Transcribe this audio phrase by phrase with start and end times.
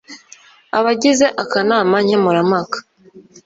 [0.77, 2.77] abagize akanama nkemura mpaka